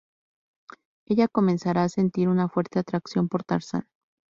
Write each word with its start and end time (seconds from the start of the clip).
Ella 1.05 1.27
comenzará 1.27 1.83
a 1.83 1.89
sentir 1.89 2.27
una 2.27 2.49
fuerte 2.49 2.79
atracción 2.79 3.27
por 3.27 3.43
Tarzán. 3.43 3.85